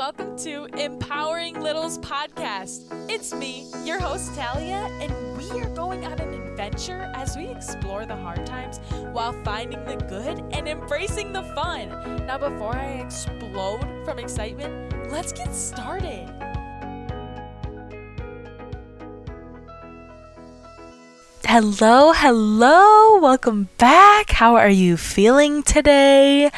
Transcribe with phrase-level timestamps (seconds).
[0.00, 2.84] welcome to Empowering Littles Podcast.
[3.10, 8.06] It's me, your host Talia, and we are going on an adventure as we explore
[8.06, 8.78] the hard times
[9.12, 11.90] while finding the good and embracing the fun.
[12.26, 16.26] Now, before I explode from excitement, let's get started.
[21.44, 24.30] Hello, hello, welcome back.
[24.30, 26.50] How are you feeling today?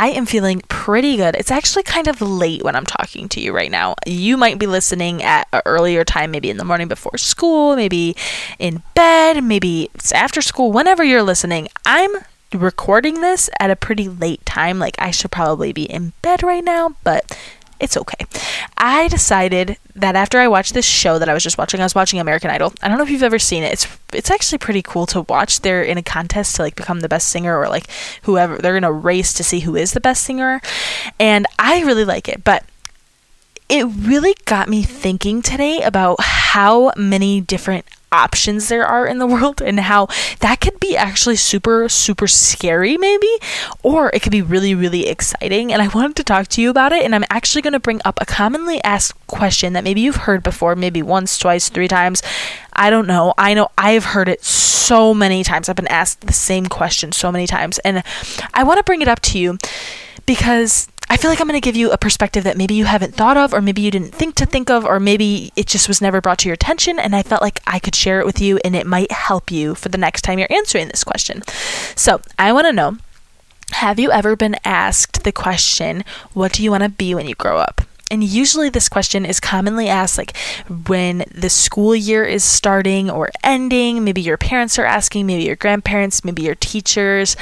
[0.00, 1.34] I am feeling pretty good.
[1.34, 3.96] It's actually kind of late when I'm talking to you right now.
[4.06, 8.16] You might be listening at an earlier time, maybe in the morning before school, maybe
[8.58, 11.68] in bed, maybe it's after school, whenever you're listening.
[11.84, 12.12] I'm
[12.54, 14.78] recording this at a pretty late time.
[14.78, 17.38] Like, I should probably be in bed right now, but
[17.80, 18.26] it's okay.
[18.76, 21.94] I decided that after I watched this show that I was just watching, I was
[21.94, 22.72] watching American Idol.
[22.82, 23.72] I don't know if you've ever seen it.
[23.72, 25.60] It's it's actually pretty cool to watch.
[25.60, 27.86] They're in a contest to like become the best singer or like
[28.22, 30.60] whoever they're in a race to see who is the best singer.
[31.18, 32.64] And I really like it, but
[33.68, 39.26] it really got me thinking today about how many different options there are in the
[39.26, 40.08] world and how
[40.40, 43.30] that could be actually super super scary maybe
[43.82, 45.72] or it could be really really exciting.
[45.72, 48.00] And I wanted to talk to you about it and I'm actually going to bring
[48.04, 52.22] up a commonly asked question that maybe you've heard before maybe once twice three times.
[52.72, 53.34] I don't know.
[53.36, 55.68] I know I've heard it so many times.
[55.68, 57.78] I've been asked the same question so many times.
[57.80, 58.02] And
[58.54, 59.58] I want to bring it up to you
[60.26, 63.16] because I feel like I'm going to give you a perspective that maybe you haven't
[63.16, 66.00] thought of, or maybe you didn't think to think of, or maybe it just was
[66.00, 67.00] never brought to your attention.
[67.00, 69.74] And I felt like I could share it with you and it might help you
[69.74, 71.42] for the next time you're answering this question.
[71.96, 72.98] So I want to know
[73.72, 77.34] have you ever been asked the question, What do you want to be when you
[77.34, 77.82] grow up?
[78.10, 80.36] And usually, this question is commonly asked like
[80.86, 84.02] when the school year is starting or ending.
[84.02, 87.36] Maybe your parents are asking, maybe your grandparents, maybe your teachers.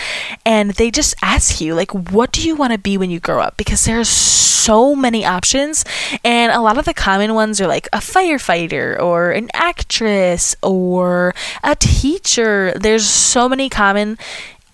[0.44, 3.40] And they just ask you, like, what do you want to be when you grow
[3.40, 3.56] up?
[3.56, 5.84] Because there's so many options.
[6.22, 11.34] And a lot of the common ones are like a firefighter or an actress or
[11.64, 12.74] a teacher.
[12.76, 14.18] There's so many common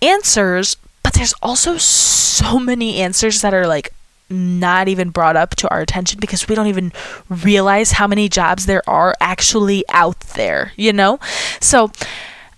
[0.01, 3.93] answers, but there's also so many answers that are like
[4.29, 6.91] not even brought up to our attention because we don't even
[7.29, 11.19] realize how many jobs there are actually out there, you know?
[11.59, 11.91] So,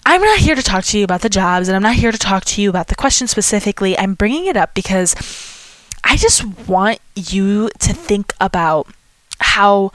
[0.06, 2.17] I'm not here to talk to you about the jobs and I'm not here to
[2.17, 3.97] talk to you about the question specifically.
[3.97, 5.13] I'm bringing it up because
[6.01, 8.88] I just want you to think about
[9.39, 9.91] how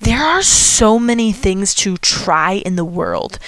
[0.00, 3.38] there are so many things to try in the world.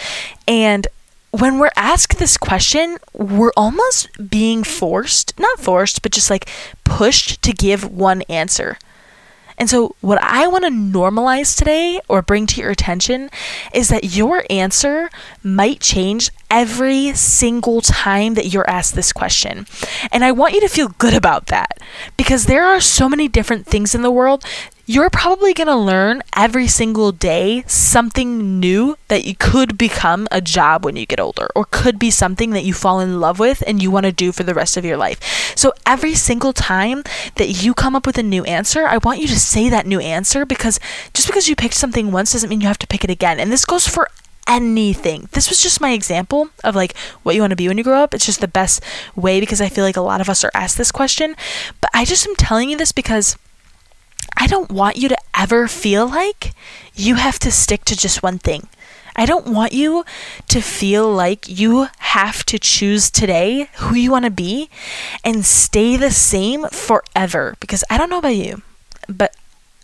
[0.47, 0.87] And
[1.31, 6.49] when we're asked this question, we're almost being forced, not forced, but just like
[6.85, 8.79] pushed to give one answer.
[9.59, 13.29] And so, what I want to normalize today or bring to your attention
[13.75, 15.11] is that your answer
[15.43, 19.67] might change every single time that you're asked this question.
[20.13, 21.79] And I want you to feel good about that
[22.17, 24.45] because there are so many different things in the world
[24.91, 30.41] you're probably going to learn every single day something new that you could become a
[30.41, 33.63] job when you get older or could be something that you fall in love with
[33.67, 35.21] and you want to do for the rest of your life.
[35.55, 37.03] So every single time
[37.35, 40.01] that you come up with a new answer, I want you to say that new
[40.01, 40.81] answer because
[41.13, 43.39] just because you picked something once doesn't mean you have to pick it again.
[43.39, 44.09] And this goes for
[44.47, 45.29] anything.
[45.33, 48.03] This was just my example of like what you want to be when you grow
[48.03, 48.15] up.
[48.15, 48.83] It's just the best
[49.15, 51.37] way because I feel like a lot of us are asked this question.
[51.83, 53.37] But I just am telling you this because
[54.39, 56.53] I don't want you to ever feel like
[56.95, 58.69] you have to stick to just one thing.
[59.17, 60.05] I don't want you
[60.47, 64.71] to feel like you have to choose today who you want to be
[65.25, 68.63] and stay the same forever because I don't know about you,
[69.09, 69.35] but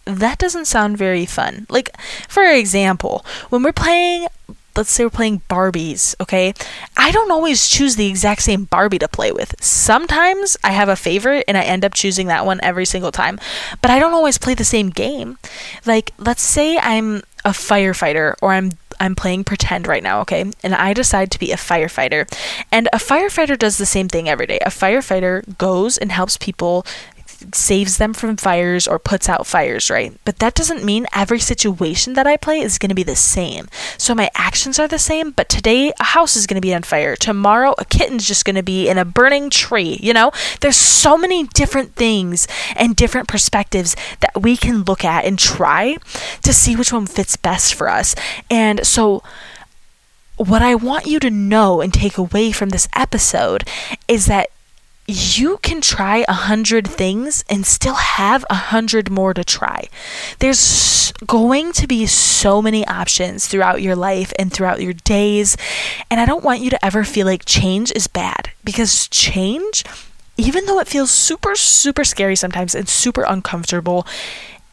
[0.04, 1.66] that doesn't sound very fun.
[1.68, 1.90] Like,
[2.28, 4.28] for example, when we're playing
[4.76, 6.54] let's say we're playing Barbies, okay?
[6.96, 9.54] I don't always choose the exact same Barbie to play with.
[9.62, 13.38] Sometimes I have a favorite and I end up choosing that one every single time,
[13.80, 15.38] but I don't always play the same game.
[15.86, 18.70] Like, let's say I'm a firefighter or I'm
[19.00, 20.44] I'm playing pretend right now, okay?
[20.62, 22.30] And I decide to be a firefighter.
[22.70, 24.58] And a firefighter does the same thing every day.
[24.64, 26.86] A firefighter goes and helps people
[27.52, 30.18] saves them from fires or puts out fires, right?
[30.24, 33.68] But that doesn't mean every situation that I play is going to be the same.
[33.98, 36.82] So my actions are the same, but today a house is going to be on
[36.82, 37.16] fire.
[37.16, 40.30] Tomorrow a kitten's just going to be in a burning tree, you know?
[40.60, 42.46] There's so many different things
[42.76, 45.96] and different perspectives that we can look at and try
[46.42, 48.14] to see which one fits best for us.
[48.50, 49.22] And so
[50.36, 53.64] what I want you to know and take away from this episode
[54.08, 54.50] is that
[55.06, 59.88] you can try a hundred things and still have a hundred more to try.
[60.38, 65.56] There's going to be so many options throughout your life and throughout your days.
[66.10, 69.84] And I don't want you to ever feel like change is bad because change
[70.36, 74.06] even though it feels super, super scary sometimes and super uncomfortable,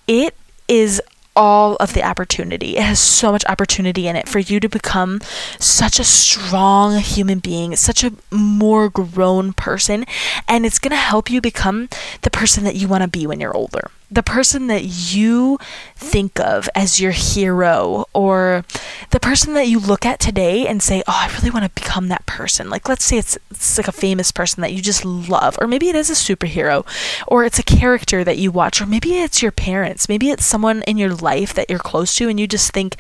[0.08, 0.36] it
[0.68, 1.02] is
[1.36, 2.78] all of the opportunity.
[2.78, 5.22] It has so much opportunity in it for you to become
[5.60, 10.06] such a strong human being, such a more grown person,
[10.48, 11.90] and it's going to help you become
[12.22, 15.58] the person that you want to be when you're older the person that you
[15.96, 18.66] think of as your hero or
[19.12, 22.10] the person that you look at today and say, "Oh, I really want to become
[22.10, 25.58] that person." Like let's say it's it's like a famous person that you just love
[25.62, 26.86] or maybe it is a superhero
[27.28, 30.10] or it's a character that you watch or maybe it's your parents.
[30.10, 32.98] Maybe it's someone in your life that you're close to and you just think,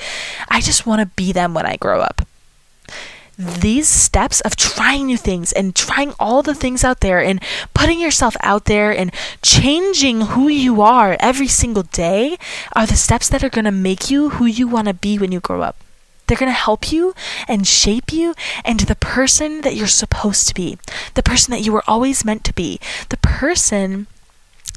[0.47, 2.25] "I just want to be them when I grow up."
[3.41, 7.41] These steps of trying new things and trying all the things out there and
[7.73, 9.11] putting yourself out there and
[9.41, 12.37] changing who you are every single day
[12.75, 15.31] are the steps that are going to make you who you want to be when
[15.31, 15.77] you grow up.
[16.27, 17.13] They're going to help you
[17.47, 20.77] and shape you into the person that you're supposed to be,
[21.15, 22.79] the person that you were always meant to be,
[23.09, 24.07] the person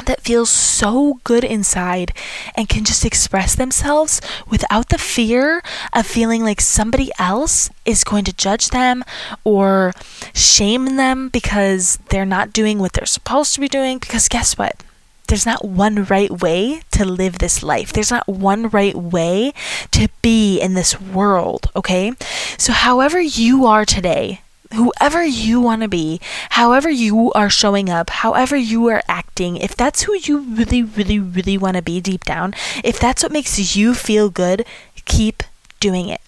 [0.06, 2.12] that feels so good inside
[2.54, 5.62] and can just express themselves without the fear
[5.92, 9.04] of feeling like somebody else is going to judge them
[9.44, 9.92] or
[10.34, 13.98] shame them because they're not doing what they're supposed to be doing.
[13.98, 14.82] Because guess what?
[15.26, 17.92] There's not one right way to live this life.
[17.92, 19.54] There's not one right way
[19.92, 22.12] to be in this world, okay?
[22.58, 24.42] So, however you are today,
[24.74, 29.74] whoever you want to be, however you are showing up, however you are acting, if
[29.74, 33.76] that's who you really, really, really want to be deep down, if that's what makes
[33.76, 34.64] you feel good,
[35.04, 35.42] keep
[35.80, 36.20] doing it.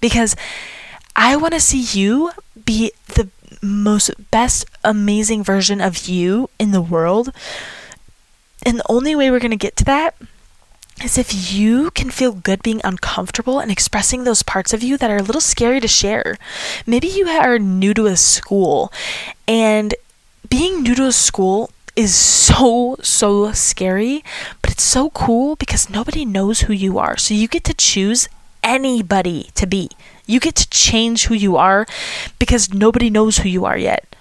[0.00, 0.36] Because
[1.16, 2.32] I want to see you
[2.64, 3.28] be the
[3.62, 7.32] most best, amazing version of you in the world.
[8.64, 10.14] And the only way we're going to get to that
[11.02, 15.10] is if you can feel good being uncomfortable and expressing those parts of you that
[15.10, 16.36] are a little scary to share.
[16.86, 18.92] Maybe you are new to a school
[19.46, 19.94] and
[20.48, 24.22] being new to a school is so, so scary,
[24.62, 27.16] but it's so cool because nobody knows who you are.
[27.16, 28.28] So you get to choose
[28.62, 29.90] anybody to be.
[30.26, 31.86] You get to change who you are
[32.38, 34.14] because nobody knows who you are yet.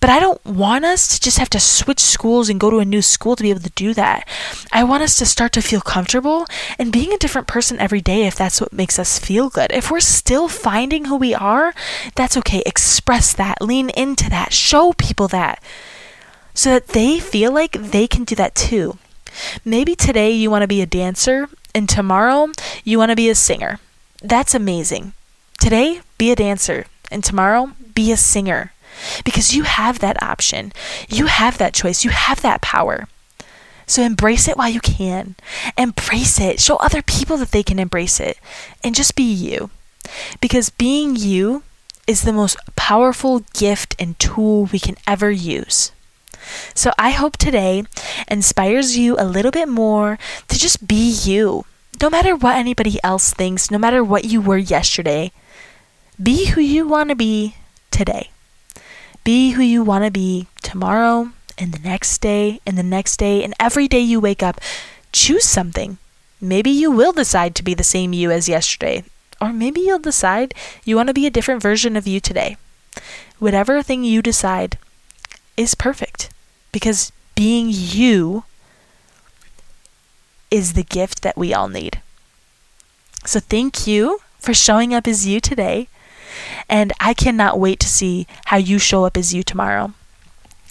[0.00, 2.84] But I don't want us to just have to switch schools and go to a
[2.84, 4.28] new school to be able to do that.
[4.72, 6.46] I want us to start to feel comfortable
[6.78, 9.72] and being a different person every day if that's what makes us feel good.
[9.72, 11.74] If we're still finding who we are,
[12.14, 12.62] that's okay.
[12.66, 15.62] Express that, lean into that, show people that
[16.54, 18.98] so that they feel like they can do that too.
[19.64, 22.48] Maybe today you want to be a dancer and tomorrow
[22.84, 23.78] you want to be a singer.
[24.22, 25.12] That's amazing.
[25.58, 28.72] Today, be a dancer, and tomorrow, be a singer
[29.24, 30.72] because you have that option.
[31.08, 32.04] You have that choice.
[32.04, 33.08] You have that power.
[33.86, 35.36] So embrace it while you can.
[35.78, 36.60] Embrace it.
[36.60, 38.38] Show other people that they can embrace it.
[38.82, 39.70] And just be you.
[40.40, 41.62] Because being you
[42.06, 45.92] is the most powerful gift and tool we can ever use.
[46.74, 47.84] So I hope today
[48.28, 50.18] inspires you a little bit more
[50.48, 51.64] to just be you.
[52.00, 55.32] No matter what anybody else thinks, no matter what you were yesterday,
[56.22, 57.56] be who you want to be
[57.90, 58.30] today.
[59.26, 63.42] Be who you want to be tomorrow and the next day and the next day
[63.42, 64.60] and every day you wake up.
[65.10, 65.98] Choose something.
[66.40, 69.02] Maybe you will decide to be the same you as yesterday,
[69.40, 72.56] or maybe you'll decide you want to be a different version of you today.
[73.40, 74.78] Whatever thing you decide
[75.56, 76.30] is perfect
[76.70, 78.44] because being you
[80.52, 82.00] is the gift that we all need.
[83.24, 85.88] So, thank you for showing up as you today.
[86.68, 89.92] And I cannot wait to see how you show up as you tomorrow.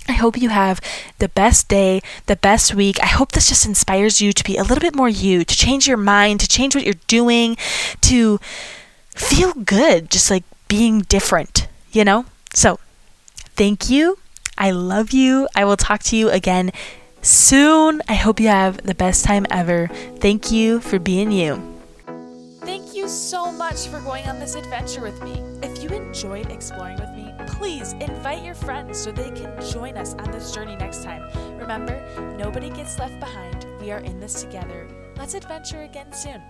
[0.08, 0.79] I hope you have
[1.17, 3.01] the best day, the best week.
[3.01, 5.88] I hope this just inspires you to be a little bit more you, to change
[5.88, 7.58] your mind, to change what you're doing,
[8.01, 8.39] to
[9.15, 12.25] feel good, just like being different, you know?
[12.53, 12.79] So,
[13.55, 14.20] thank you.
[14.58, 15.48] I love you.
[15.55, 16.72] I will talk to you again
[17.22, 18.01] soon.
[18.08, 19.88] I hope you have the best time ever.
[20.20, 21.75] Thank you for being you
[23.06, 25.40] you so much for going on this adventure with me.
[25.62, 30.16] If you enjoyed exploring with me, please invite your friends so they can join us
[30.16, 31.22] on this journey next time.
[31.60, 32.04] Remember,
[32.36, 33.68] nobody gets left behind.
[33.80, 34.88] We are in this together.
[35.18, 36.42] Let's adventure again soon.